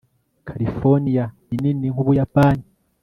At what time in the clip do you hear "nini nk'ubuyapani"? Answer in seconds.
1.61-2.63